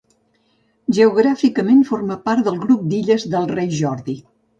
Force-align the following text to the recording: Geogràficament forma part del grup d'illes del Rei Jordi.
Geogràficament 0.97 1.83
forma 1.89 2.17
part 2.29 2.47
del 2.47 2.57
grup 2.63 2.87
d'illes 2.95 3.27
del 3.35 3.47
Rei 3.53 3.71
Jordi. 3.83 4.17